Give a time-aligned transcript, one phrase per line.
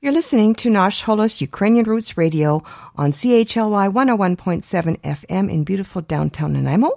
[0.00, 2.62] You're listening to Nash Holos Ukrainian Roots Radio
[2.94, 6.90] on CHLY 101.7 FM in beautiful downtown Nanaimo.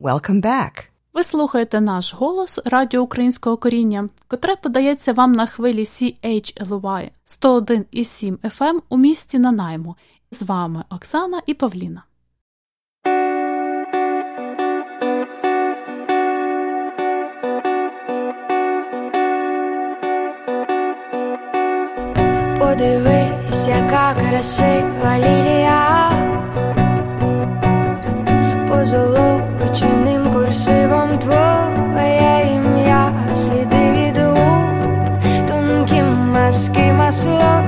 [0.00, 0.84] Welcome back.
[1.14, 8.80] Ви слухаєте наш голос Радіо Українського коріння, котре подається вам на хвилі CHLY 101,7 FM
[8.88, 9.96] у місті Нанаймо.
[10.30, 12.04] З вами Оксана і Павліна.
[22.72, 26.10] Подивись, яка красива лілія,
[28.68, 37.62] позолоченим курсивом твоє ім'я, сліди від губ, тонкі маски масло,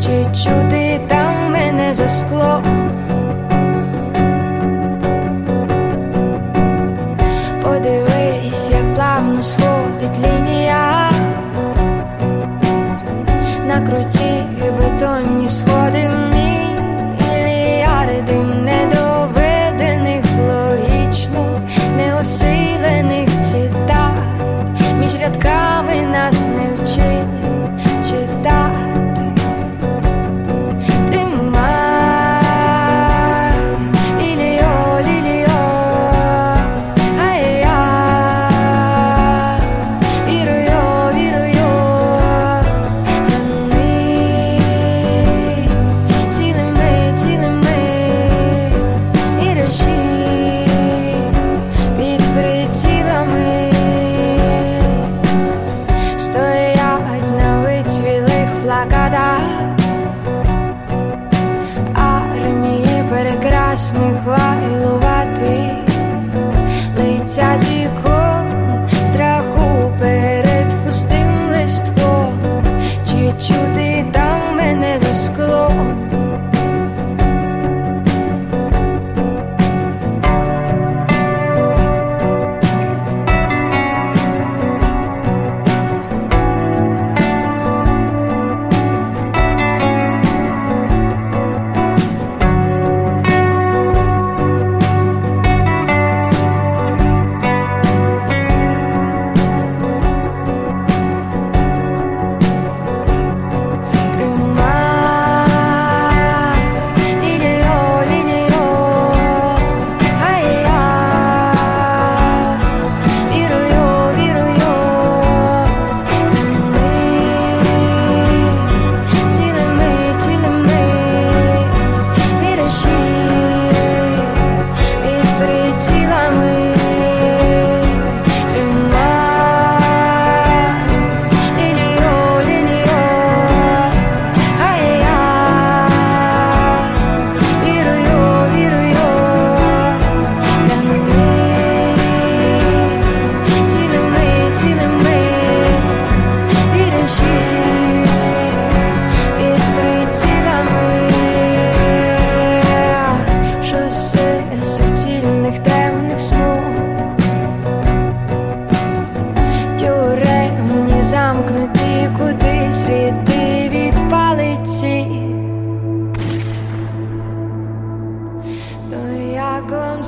[0.00, 2.62] чи чути там мене за скло?
[13.78, 14.17] На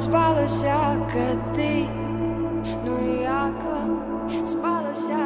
[0.00, 0.76] спалося,
[1.12, 1.86] кати?
[2.86, 4.00] Ну як вам
[4.46, 5.16] спалося?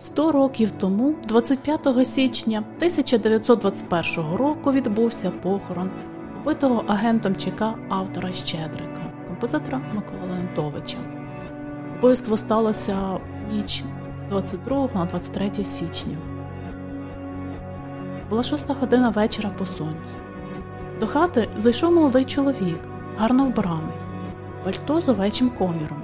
[0.00, 5.90] Сто років тому, 25 січня 1921 року, відбувся похорон
[6.48, 9.07] убитого агентом ЧК автора Щедрика,
[9.38, 10.98] композитора Миколи Леонтовича.
[11.98, 13.84] Вбивство сталося в ніч
[14.20, 16.16] з 22 на 23 січня.
[18.30, 20.16] Була шоста година вечора по сонцю.
[21.00, 22.78] До хати зайшов молодий чоловік,
[23.18, 23.94] гарно вбраний,
[24.64, 26.02] пальто з овечим коміром.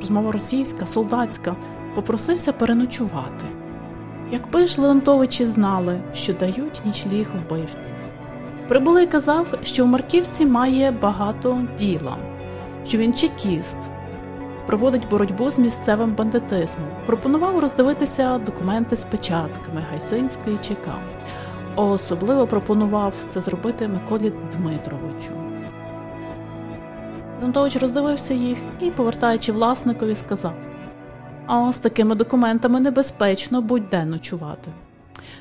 [0.00, 1.56] Розмова російська, солдатська,
[1.94, 3.46] попросився переночувати.
[4.32, 7.92] Якби ж Леонтовичі знали, що дають нічліг вбивці.
[8.68, 12.16] Прибулий казав, що в Марківці має багато діла,
[12.86, 13.76] що він чекіст,
[14.66, 20.94] проводить боротьбу з місцевим бандитизмом, пропонував роздивитися документи з печатками Гайсинської ЧК.
[21.76, 25.30] Особливо пропонував це зробити Миколі Дмитровичу.
[27.40, 30.54] Леонтович роздивився їх і, повертаючи власникові, сказав:
[31.46, 34.70] А з такими документами небезпечно будь-де ночувати.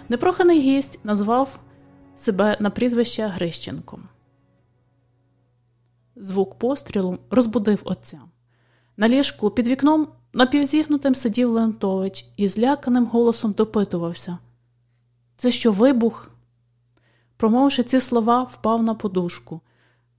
[0.10, 1.60] Непроханий гість назвав
[2.16, 4.00] себе на прізвище Грищенко.
[6.20, 8.20] Звук пострілу розбудив отця.
[8.98, 14.38] На ліжку під вікном напівзігнутим сидів Леонтович і зляканим голосом допитувався
[15.38, 16.32] Це що, вибух?
[17.38, 19.62] Промовивши ці слова, впав на подушку.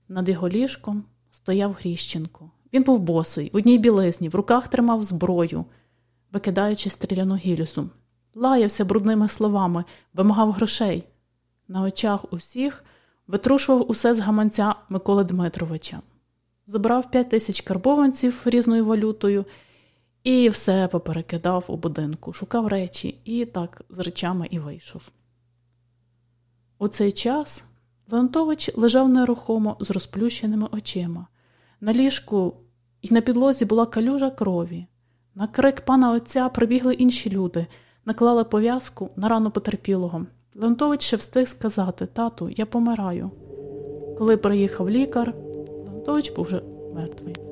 [0.07, 2.51] Над його ліжком стояв Гріщенко.
[2.73, 5.65] Він був босий, в одній білизні, в руках тримав зброю,
[6.31, 7.89] викидаючи стріляну гільзу.
[8.35, 11.03] Лаявся брудними словами, вимагав грошей.
[11.67, 12.83] На очах усіх
[13.27, 16.01] витрушував усе з гаманця Миколи Дмитровича.
[16.67, 19.45] Забрав п'ять тисяч карбованців різною валютою
[20.23, 25.11] і все поперекидав у будинку, шукав речі і так з речами і вийшов.
[26.77, 27.63] У цей час
[28.09, 31.27] Леонтович лежав нерухомо з розплющеними очима.
[31.81, 32.53] На ліжку
[33.01, 34.85] і на підлозі була калюжа крові.
[35.35, 37.67] На крик пана отця прибігли інші люди,
[38.05, 40.25] наклали пов'язку на рану потерпілого.
[40.55, 43.31] Леонтович ще встиг сказати Тату, я помираю.
[44.17, 45.33] Коли приїхав лікар,
[45.85, 46.61] Лантович був вже
[46.95, 47.50] мертвий.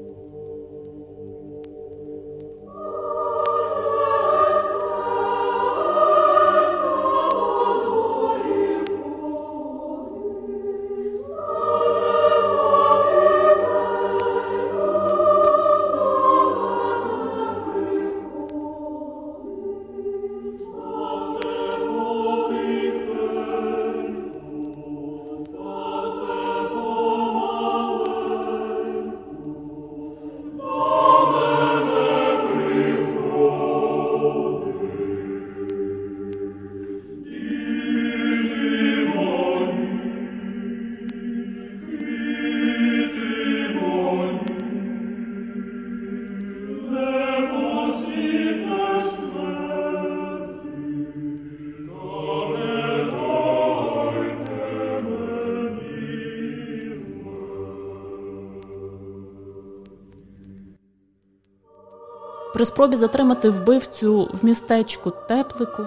[62.53, 65.83] При спробі затримати вбивцю в містечку Теплику,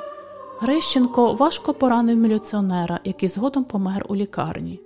[0.61, 4.81] Грищенко важко поранив міліціонера, який згодом помер у лікарні.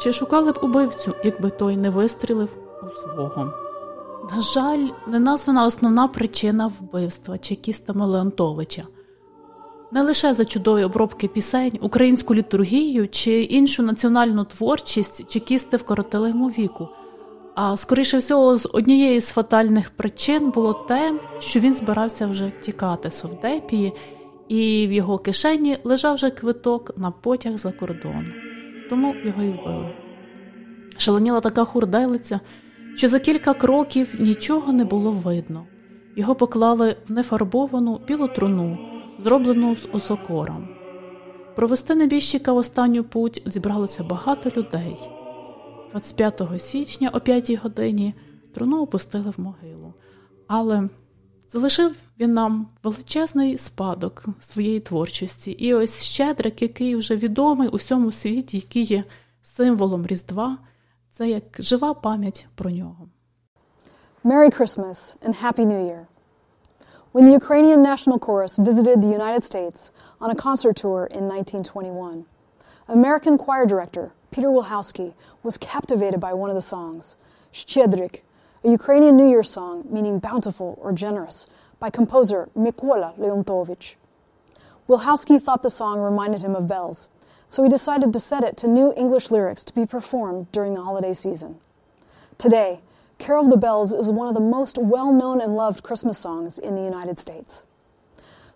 [0.00, 3.52] Чи шукали б убивцю, якби той не вистрілив у свого?
[4.36, 8.82] На жаль, не названа основна причина вбивства Чекіста Леонтовича.
[9.90, 16.48] Не лише за чудові обробки пісень, українську літургію чи іншу національну творчість чекісти вкоротили йому
[16.48, 16.88] віку.
[17.56, 23.10] А скоріше всього, з однією з фатальних причин було те, що він збирався вже тікати
[23.10, 23.92] з Совдепії,
[24.48, 28.28] і в його кишені лежав вже квиток на потяг за кордон.
[28.90, 29.90] Тому його і вбили.
[30.96, 32.40] Шаленіла така хурделиця,
[32.94, 35.66] що за кілька кроків нічого не було видно.
[36.16, 38.78] Його поклали в нефарбовану білу труну,
[39.24, 40.68] зроблену з осокором.
[41.54, 44.96] Провести небіжчика в останню путь зібралося багато людей.
[45.90, 48.14] 25 січня о 5 годині
[48.54, 49.94] труну опустили в могилу,
[50.46, 50.88] але
[51.48, 55.50] залишив він нам величезний спадок своєї творчості.
[55.50, 59.04] І ось Щедрик, який вже відомий у всьому світі, який є
[59.42, 60.58] символом Різдва,
[61.10, 63.08] це як жива пам'ять про нього.
[64.24, 66.06] Merry Christmas and Happy New Year.
[67.12, 69.80] When the Ukrainian National Chorus visited the United States
[70.22, 72.24] on a concert tour in 1921,
[72.88, 74.04] American choir director
[74.36, 77.16] Peter Wilhowsky was captivated by one of the songs,
[77.54, 78.20] Shchedrik,
[78.62, 81.46] a Ukrainian New Year song meaning bountiful or generous,
[81.80, 83.94] by composer Mykola Leontovich.
[84.90, 87.08] Wilhowsky thought the song reminded him of bells,
[87.48, 90.82] so he decided to set it to new English lyrics to be performed during the
[90.82, 91.58] holiday season.
[92.36, 92.82] Today,
[93.16, 96.58] Carol of the Bells is one of the most well known and loved Christmas songs
[96.58, 97.64] in the United States.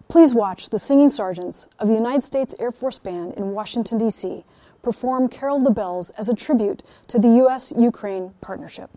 [0.09, 4.45] Please watch the Singing Sergeants of the United States Air Force Band in Washington, D.C
[4.83, 7.73] perform Carol the Bells as a tribute to the U.S.
[7.77, 8.91] Ukraine partnership.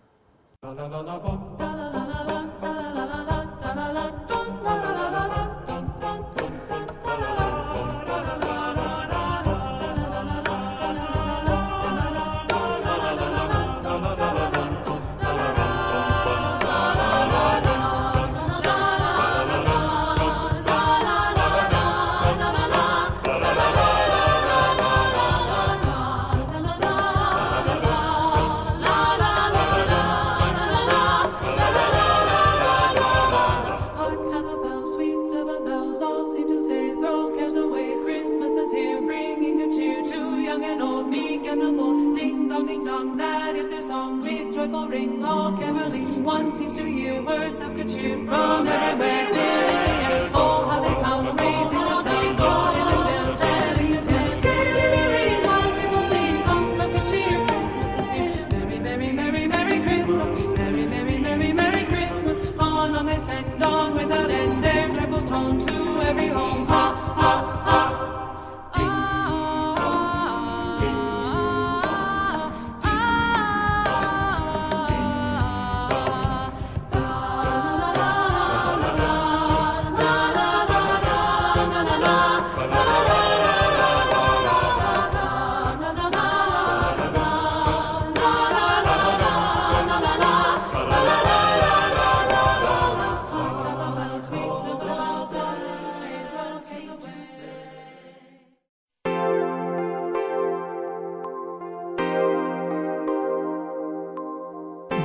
[42.93, 46.05] song, that is their song, with joyful ring, all Camerley.
[46.21, 50.29] One seems to hear words of good cheer from everywhere.
[50.35, 50.72] Oh,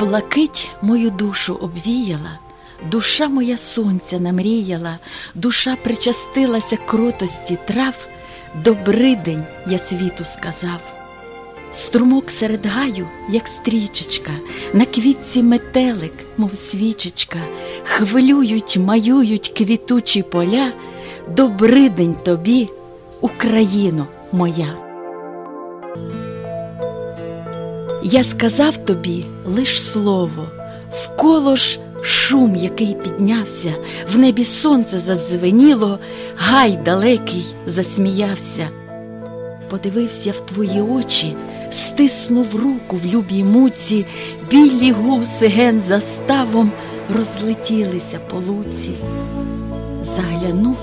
[0.00, 2.38] Блакить мою душу обвіяла,
[2.90, 4.98] душа моя сонця намріяла,
[5.34, 8.08] душа причастилася крутості трав,
[8.64, 10.94] добридень я світу сказав.
[11.72, 14.32] Струмок серед гаю, як стрічечка,
[14.72, 17.38] на квітці метелик, мов свічечка,
[17.84, 20.72] хвилюють, маюють квітучі поля,
[21.28, 22.68] добридень тобі,
[23.20, 24.87] Україно моя.
[28.02, 30.44] Я сказав тобі лиш слово,
[30.92, 33.74] вколо ж шум, який піднявся,
[34.12, 35.98] в небі сонце задзвеніло,
[36.36, 38.68] гай далекий засміявся.
[39.70, 41.36] Подивився в твої очі,
[41.72, 44.06] стиснув руку в любій муці,
[44.50, 46.72] білі гуси ген заставом
[47.16, 48.90] розлетілися по луці.
[50.16, 50.78] Заглянув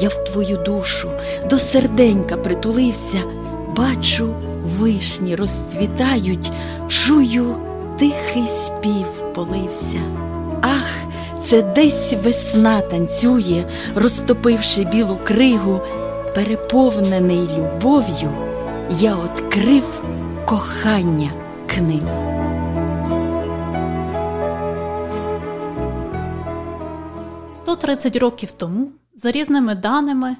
[0.00, 1.10] я в твою душу,
[1.50, 3.22] до серденька притулився,
[3.76, 6.52] бачу, вишні розцвітають,
[6.88, 7.56] чую,
[7.98, 10.00] тихий спів полився.
[10.62, 10.90] Ах,
[11.46, 15.80] це десь весна танцює, розтопивши білу кригу,
[16.34, 18.30] переповнений любов'ю,
[19.00, 19.84] я открив
[20.46, 21.30] кохання
[21.66, 22.34] книгу.
[27.84, 30.36] Тридцять років тому, за різними даними,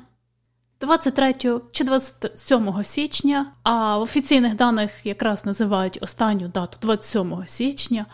[0.85, 1.35] 23
[1.73, 8.07] чи 27 січня, а в офіційних даних якраз називають останню дату 27 січня.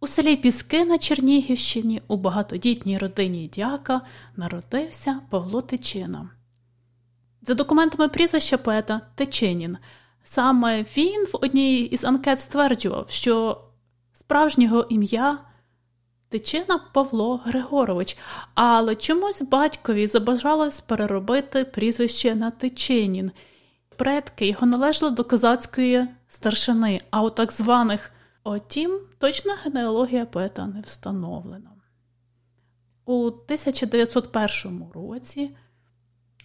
[0.00, 4.00] У селі Піски на Чернігівщині у багатодітній родині дяка
[4.36, 6.30] народився Павло Тичина.
[7.42, 9.76] За документами прізвища поета Тичинін,
[10.24, 13.60] саме він в одній із анкет стверджував, що
[14.12, 15.38] справжнього ім'я
[16.28, 18.16] Тичина Павло Григорович,
[18.54, 23.30] але чомусь батькові забажалось переробити прізвище на Тичинін.
[23.96, 28.12] Предки його належали до козацької старшини, а у так званих
[28.48, 31.70] Отім, точна генеалогія поета не встановлена.
[33.04, 35.50] У 1901 році,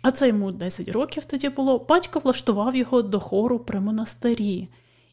[0.01, 4.69] а це йому 10 років тоді було, батько влаштував його до хору при монастирі,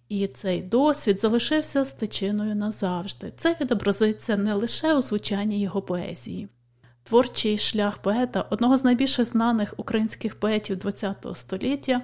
[0.09, 3.33] і цей досвід залишився стечиною назавжди.
[3.37, 6.49] Це відобразиться не лише у звучанні його поезії.
[7.03, 12.03] Творчий шлях поета, одного з найбільших знаних українських поетів ХХ століття,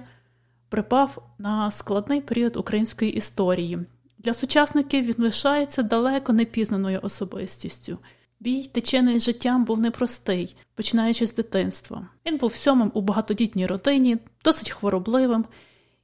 [0.69, 3.79] припав на складний період української історії.
[4.17, 7.97] Для сучасників він лишається далеко непізнаною особистістю.
[8.39, 12.07] Бій течений життям був непростий, починаючи з дитинства.
[12.25, 15.45] Він був сьомим у багатодітній родині, досить хворобливим,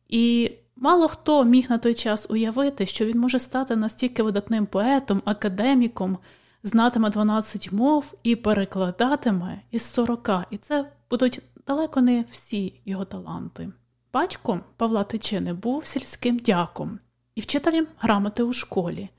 [0.09, 5.21] і мало хто міг на той час уявити, що він може стати настільки видатним поетом,
[5.25, 6.17] академіком,
[6.63, 13.69] знатиме 12 мов і перекладатиме із 40, і це будуть далеко не всі його таланти.
[14.13, 16.99] Батько Павла Тичини був сільським дяком
[17.35, 19.09] і вчителем грамоти у школі.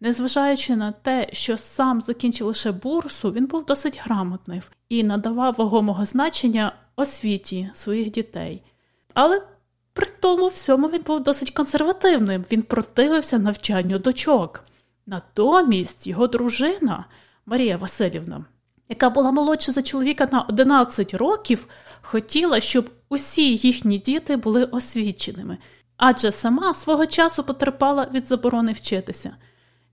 [0.00, 6.04] Незважаючи на те, що сам закінчив лише бурсу, він був досить грамотний і надавав вагомого
[6.04, 8.62] значення освіті своїх дітей.
[9.14, 9.42] Але
[10.00, 14.64] при тому всьому він був досить консервативним, він противився навчанню дочок.
[15.06, 17.04] Натомість його дружина
[17.46, 18.44] Марія Васильівна,
[18.88, 21.66] яка була молодша за чоловіка на 11 років,
[22.02, 25.58] хотіла, щоб усі їхні діти були освіченими
[25.96, 29.36] адже сама свого часу потерпала від заборони вчитися.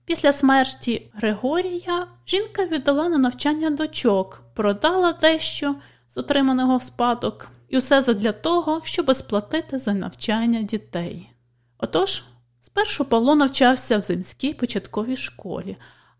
[0.04, 5.74] Після смерті Григорія жінка віддала на навчання дочок, продала дещо
[6.08, 11.30] з отриманого спадок, і все задля того, щоб сплатити за навчання дітей.
[11.78, 12.24] Отож,
[12.60, 15.76] спершу Павло навчався в земській початковій школі,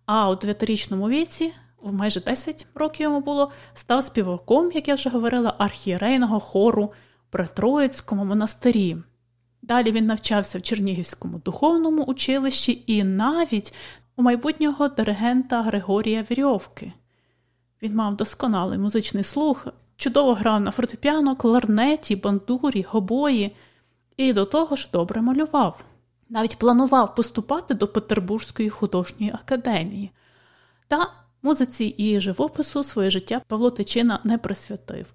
[0.06, 1.52] а у дев'ятирічному віці,
[1.82, 6.92] в майже 10 років йому було, став співаком, як я вже говорила, архієрейного хору
[7.30, 8.96] при Троїцькому монастирі.
[9.62, 13.74] Далі він навчався в Чернігівському духовному училищі і навіть
[14.16, 16.92] у майбутнього диригента Григорія Вірьовки.
[17.82, 19.66] Він мав досконалий музичний слух,
[19.98, 23.56] чудово грав на фортепіано, кларнеті, бандурі, гобої
[24.16, 25.84] і до того ж добре малював.
[26.28, 30.10] Навіть планував поступати до Петербурзької художньої академії.
[30.88, 35.06] Та музиці і живопису своє життя Павло Тичина не присвятив.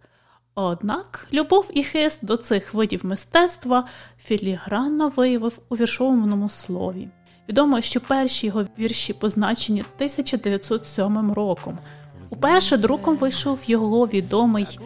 [0.55, 3.87] Однак любов і хист до цих видів мистецтва
[4.17, 7.07] філігранно виявив у віршованому слові.
[7.49, 11.77] Відомо, що перші його вірші позначені 1907 роком.
[12.29, 14.79] Уперше друком вийшов його відомий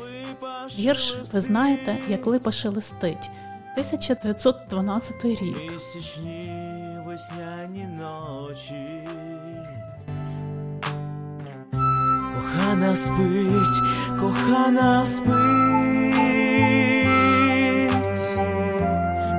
[0.80, 3.30] вірш, ви знаєте, як липа шелестить,
[3.74, 5.74] 1912 рік.
[12.34, 13.82] Кохана спить,
[14.20, 15.28] кохана спить,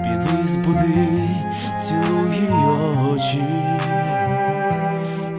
[0.02, 1.28] піди збуди,
[1.84, 2.48] цілуй
[3.12, 3.44] очі,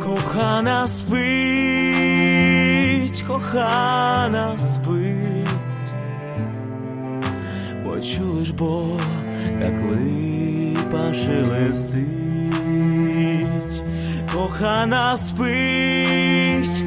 [0.03, 1.58] кохана спить,
[3.29, 5.49] кохана спить,
[7.85, 8.99] почули ж бо
[9.59, 12.05] так липа шелестить,
[14.33, 16.83] кохана спить,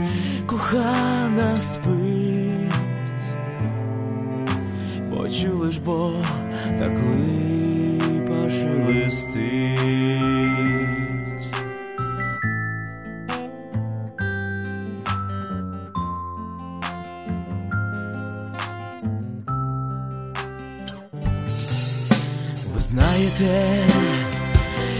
[0.46, 2.74] кохана спить,
[5.10, 6.12] почули ж бо
[6.78, 9.61] так липа шелестить.
[23.42, 23.84] Знаєте,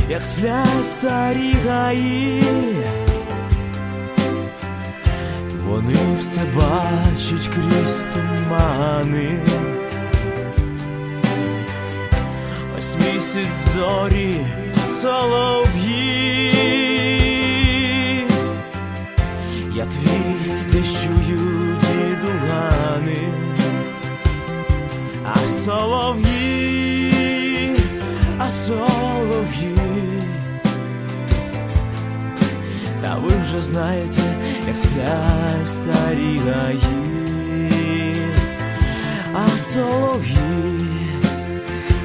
[0.08, 2.42] як сплять старі гаї,
[5.66, 9.38] вони все бачать крізь тумани.
[12.78, 14.34] Ось місяць зорі
[15.02, 16.52] солов'ї.
[19.74, 23.28] Я твій дещую дідугани,
[25.24, 25.91] а солов'ї,
[33.12, 34.22] Та ви вже знаєте,
[34.66, 38.16] як сплять старі гаї,
[39.34, 40.38] а солов'ї,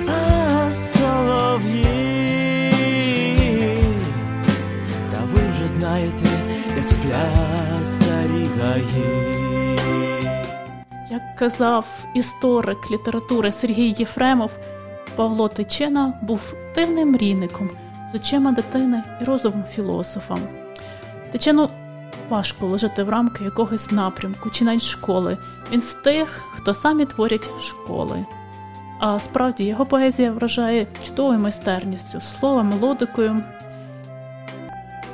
[0.07, 1.85] а солов'ї.
[5.11, 6.29] Та ви вже знаєте,
[6.77, 9.79] як сплять старі гаї.
[11.09, 14.51] Як казав історик літератури Сергій Єфремов,
[15.15, 17.69] Павло Тичина був дивним мрійником
[18.11, 20.35] з очима дитини і розумом філософа.
[21.37, 21.69] Тичину
[22.29, 25.37] важко лежати в рамки якогось напрямку чи навіть школи.
[25.71, 28.25] Він з тих, хто самі творять школи.
[28.99, 33.43] А справді його поезія вражає чудовою майстерністю, словом, мелодикою.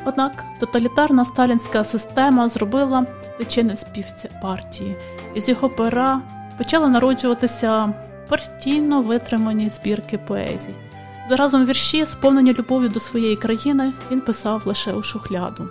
[0.06, 4.98] Однак тоталітарна сталінська система зробила з Тичини співця партії,
[5.34, 6.22] і з його пера
[6.58, 7.94] почали народжуватися
[8.30, 10.76] партійно витримані збірки поезій.
[11.30, 15.70] Заразом вірші, сповнені любов'ю до своєї країни, він писав лише у шухляду.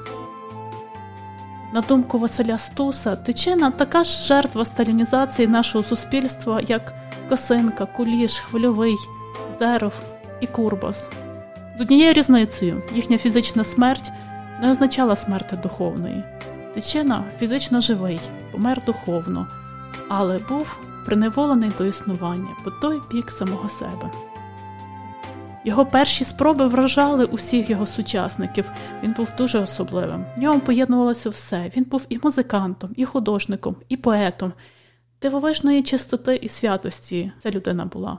[1.73, 6.95] На думку Василя Стуса, Тичина така ж жертва сталінізації нашого суспільства, як
[7.29, 8.97] Косинка, Куліш, Хвильовий,
[9.59, 9.93] Зеров
[10.41, 11.09] і Курбас.
[11.79, 14.13] З однією різницею їхня фізична смерть
[14.63, 16.23] не означала смерти духовної.
[16.75, 18.21] Тичина фізично живий,
[18.53, 19.49] помер духовно,
[20.09, 24.11] але був приневолений до існування по той бік самого себе.
[25.65, 28.71] Його перші спроби вражали усіх його сучасників.
[29.03, 30.25] Він був дуже особливим.
[30.37, 31.71] В ньому поєднувалося все.
[31.77, 34.53] Він був і музикантом, і художником, і поетом.
[35.23, 38.19] Дивовижної чистоти і святості ця людина була.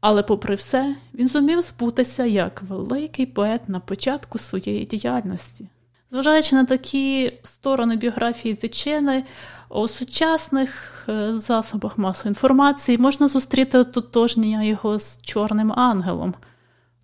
[0.00, 5.68] Але, попри все, він зумів збутися як великий поет на початку своєї діяльності.
[6.10, 9.24] Зважаючи на такі сторони біографії Тичини,
[9.68, 16.34] у сучасних е, засобах масової інформації можна зустріти ототожнення його з Чорним ангелом.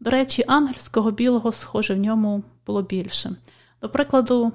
[0.00, 3.30] До речі, ангельського білого, схоже, в ньому було більше.
[3.82, 4.52] До прикладу,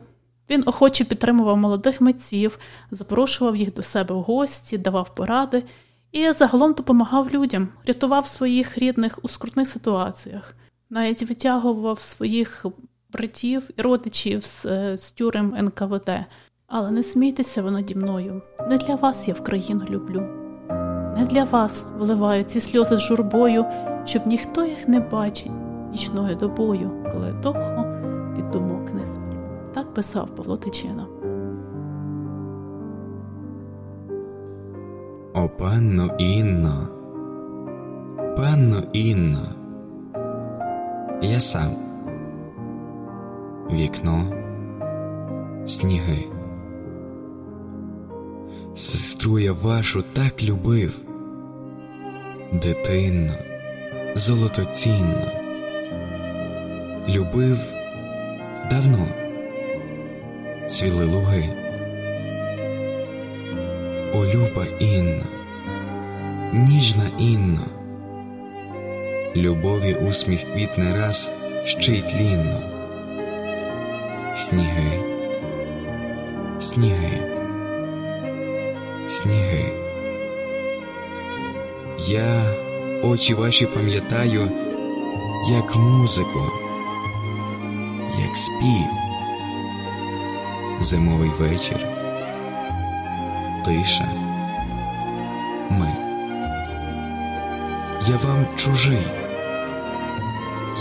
[0.49, 2.59] він охоче підтримував молодих митців,
[2.91, 5.63] запрошував їх до себе в гості, давав поради
[6.11, 10.55] і загалом допомагав людям, рятував своїх рідних у скрутних ситуаціях,
[10.89, 12.65] навіть витягував своїх
[13.09, 16.09] братів і родичів з, е, з тюрем НКВД.
[16.67, 18.41] Але не смійтеся ви наді мною.
[18.69, 20.44] Не для вас я в країну люблю.
[21.29, 23.65] Для вас виливаю ці сльози з журбою,
[24.05, 25.51] щоб ніхто їх не бачить
[25.91, 27.85] нічною добою, коли довго
[28.37, 29.37] від думок не сплю.
[29.73, 31.05] Так писав Павло Тичина.
[35.33, 36.87] О, панно Інно,
[38.37, 39.47] панно Інно,
[41.21, 41.69] я сам.
[43.71, 44.21] Вікно,
[45.65, 46.23] сніги.
[48.75, 51.04] Сестру я вашу так любив,
[52.51, 53.33] дитинно,
[54.15, 55.31] золотоцінно,
[57.09, 57.57] любив
[58.69, 59.07] давно,
[60.67, 61.49] цвіли луги.
[64.13, 65.25] О, люба Інна,
[66.53, 67.65] ніжна Інно,
[69.35, 71.31] любові усміх квітне раз
[71.65, 72.59] ще й тлінно.
[74.35, 74.99] Сніги,
[76.59, 77.19] сніги,
[79.09, 79.84] сніги.
[82.07, 82.55] Я
[83.03, 84.51] очі ваші пам'ятаю,
[85.49, 86.51] як музику,
[88.19, 88.87] як спів,
[90.79, 91.77] зимовий вечір
[93.65, 94.07] тиша.
[95.69, 95.93] Ми.
[98.07, 99.07] Я вам чужий.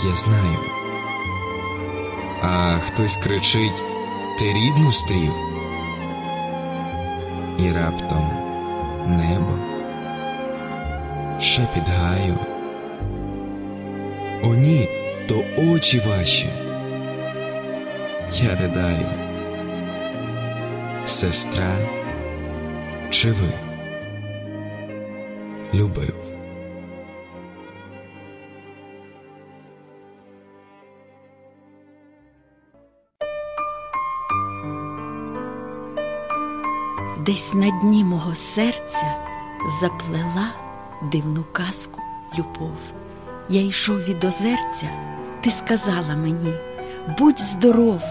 [0.05, 0.59] Я знаю.
[2.41, 3.83] А хтось кричить
[4.39, 5.33] ти рідну стрів,
[7.59, 8.29] і раптом
[9.07, 9.74] небо,
[11.45, 12.37] шепіт гаю.
[14.43, 14.89] О, ні,
[15.27, 16.49] то очі ваші.
[18.31, 19.05] Я ридаю,
[21.05, 21.75] сестра,
[23.09, 23.49] чи ви
[25.73, 26.15] любив?
[37.25, 39.15] Десь на дні мого серця
[39.81, 40.64] заплела
[41.11, 42.01] дивну казку
[42.39, 42.77] любов.
[43.49, 44.89] Я йшов від озерця,
[45.41, 46.53] ти сказала мені,
[47.19, 48.01] будь здоров,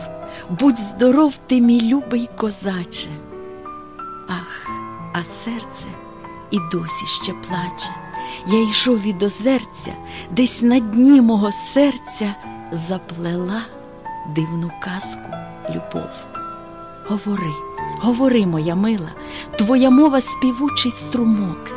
[0.50, 3.08] будь здоров, ти мій любий козаче.
[4.28, 4.68] Ах,
[5.12, 5.86] а серце
[6.50, 7.94] і досі ще плаче.
[8.46, 9.94] Я йшов від озерця,
[10.30, 12.34] десь на дні мого серця
[12.72, 13.62] заплела
[14.34, 15.30] дивну казку
[15.70, 16.10] любов.
[17.08, 17.52] Говори,
[18.00, 19.10] говори, моя мила,
[19.58, 21.70] твоя мова співучий струмок,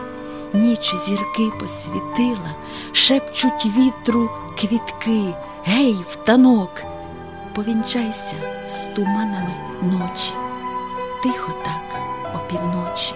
[0.53, 2.55] ніч зірки посвітила,
[2.91, 4.29] шепчуть вітру
[4.59, 5.33] квітки,
[5.63, 6.83] гей, в танок,
[7.55, 8.35] повінчайся
[8.69, 10.33] з туманами ночі,
[11.23, 12.01] тихо так
[12.35, 13.13] опівночі,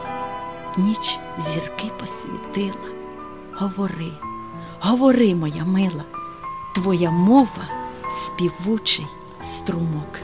[0.78, 1.20] ніч
[1.54, 2.92] зірки посвітила.
[3.54, 4.12] Говори,
[4.80, 6.04] говори, моя мила,
[6.76, 7.68] твоя мова
[8.26, 9.08] співучий
[9.42, 10.20] струмок.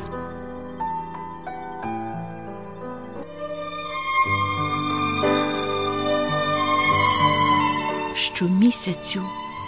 [8.34, 9.24] Щомісяцю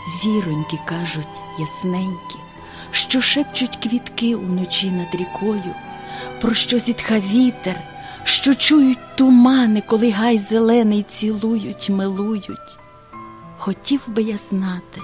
[0.07, 1.27] зіроньки кажуть
[1.59, 2.35] ясненькі,
[2.91, 5.73] що шепчуть квітки уночі над рікою,
[6.41, 7.75] про що зітха вітер,
[8.23, 12.77] що чують тумани, коли гай зелений цілують, милують.
[13.57, 15.01] Хотів би я знати,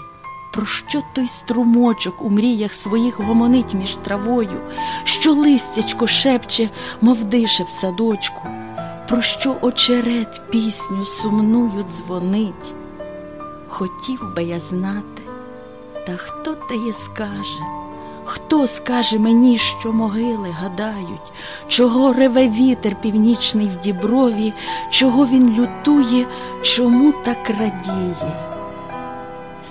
[0.53, 4.61] про що той струмочок у мріях своїх гомонить між травою,
[5.03, 6.69] що листячко шепче,
[7.01, 8.47] мов дише в садочку,
[9.07, 12.75] про що очерет пісню сумною дзвонить.
[13.77, 15.21] Хотів би я знати,
[16.07, 17.59] та хто теє скаже,
[18.25, 21.33] хто скаже мені, що могили гадають,
[21.67, 24.53] чого реве вітер північний в діброві,
[24.89, 26.25] чого він лютує,
[26.61, 28.15] чому так радіє?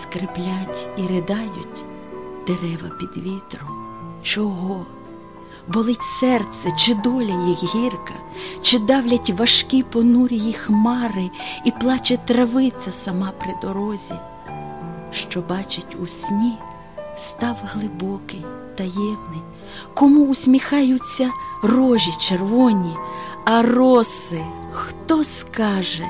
[0.02, 1.84] Скриплять і ридають
[2.46, 3.68] дерева під вітром.
[4.22, 4.86] Чого?
[5.68, 8.14] Болить серце, чи доля їх гірка,
[8.62, 11.30] чи давлять важкі понурі їх хмари,
[11.64, 14.14] і плаче травиця сама при дорозі,
[15.12, 16.52] що бачить у сні,
[17.18, 18.44] став глибокий,
[18.76, 19.42] таємний,
[19.94, 21.30] кому усміхаються
[21.62, 22.96] рожі червоні,
[23.44, 26.08] а роси, хто скаже,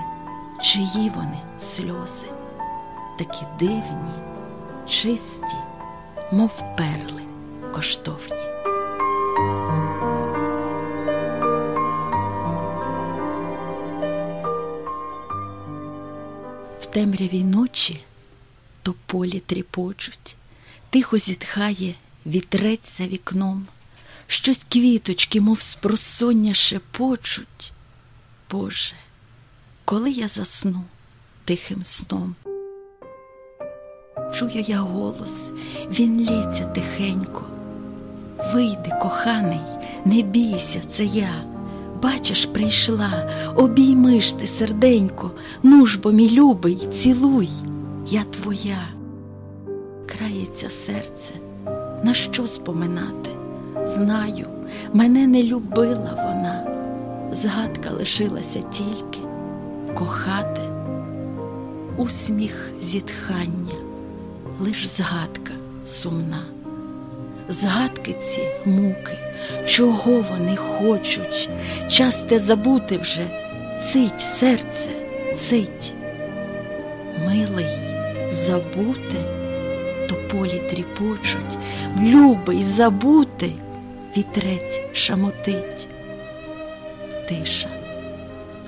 [0.62, 2.26] чиї вони сльози,
[3.18, 4.14] такі дивні,
[4.86, 5.56] чисті,
[6.32, 7.22] мов перли
[7.74, 8.53] коштовні.
[16.94, 18.00] Темряві ночі
[18.83, 20.37] то полі тріпочуть,
[20.90, 21.94] тихо зітхає
[22.26, 23.66] вітрець за вікном,
[24.26, 27.72] щось квіточки, мов спросоння шепочуть.
[28.50, 28.94] Боже,
[29.85, 30.85] коли я засну
[31.44, 32.35] тихим сном,
[34.35, 35.35] чую я голос,
[35.90, 37.46] він лється тихенько.
[38.52, 39.61] Вийди, коханий,
[40.04, 41.53] не бійся, це я.
[42.04, 45.30] Бачиш, прийшла, обійми ж ти, серденько,
[45.62, 47.48] ну ж бо, мій любий, цілуй,
[48.08, 48.88] я твоя.
[50.06, 51.32] Крається серце,
[52.02, 53.30] на що споминати?
[53.84, 54.46] Знаю,
[54.92, 56.66] мене не любила вона,
[57.32, 59.20] згадка лишилася тільки
[59.94, 60.62] кохати,
[61.96, 63.78] усміх зітхання,
[64.60, 65.52] лиш згадка
[65.86, 66.53] сумна.
[67.48, 69.18] Згадки ці муки,
[69.66, 71.48] чого вони хочуть,
[71.88, 73.26] час те забути вже,
[73.92, 74.90] цить серце,
[75.40, 75.92] цить.
[77.26, 77.66] Милий,
[78.30, 79.18] забути,
[80.09, 81.59] то полі тріпочуть,
[82.02, 83.52] любий забути,
[84.16, 85.88] вітрець шамотить.
[87.28, 87.68] Тиша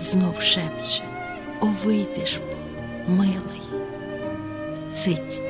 [0.00, 1.02] знов шепче,
[1.60, 2.40] о вийдеш
[3.08, 3.62] милий,
[4.94, 5.40] цить,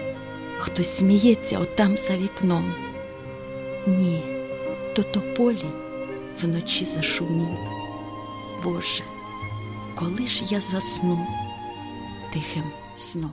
[0.59, 2.75] хтось сміється отам за вікном.
[3.87, 4.23] Ні,
[4.95, 5.67] то тополі
[6.43, 7.59] вночі зашумів.
[8.65, 9.05] Боже,
[9.95, 11.27] коли ж я засну
[12.33, 12.65] тихим
[12.97, 13.33] сном?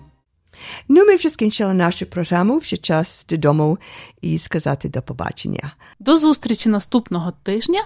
[0.88, 3.78] Ну, ми вже скінчили нашу програму, вже час додому
[4.22, 5.72] і сказати до побачення.
[6.00, 7.86] До зустрічі наступного тижня.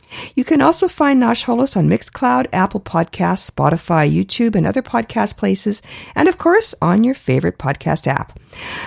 [0.34, 5.36] You can also find Nash Holos on Mixcloud, Apple Podcasts, Spotify, YouTube, and other podcast
[5.36, 5.82] places,
[6.14, 8.38] and of course on your favorite podcast app.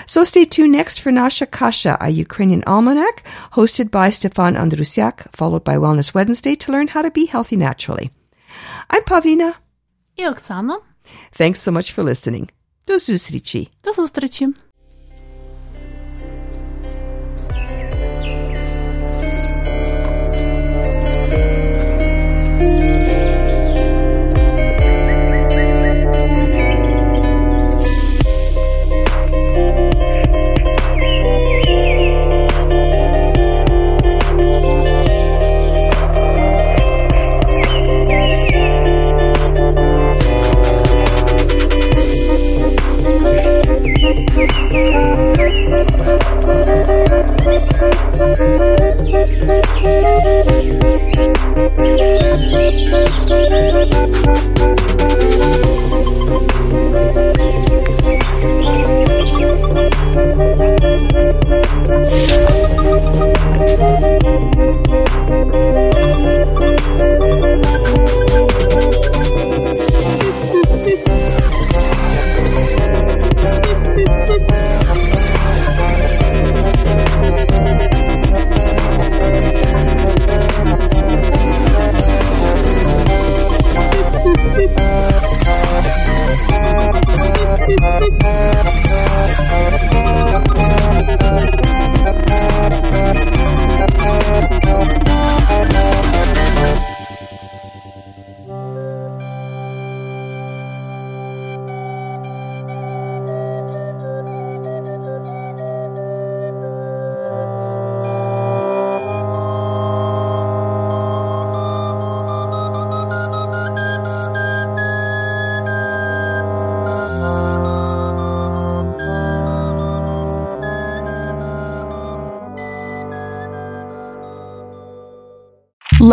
[0.07, 5.63] So stay tuned next for Nasha Kasha, a Ukrainian almanac, hosted by Stefan Andrusiak, followed
[5.63, 8.11] by Wellness Wednesday to learn how to be healthy naturally.
[8.89, 9.53] I'm Pavlina.
[10.15, 10.75] І Оксана,
[11.39, 12.49] Thanks so much for listening.
[12.87, 13.69] До зустрічі.
[13.83, 14.47] до зустрічі!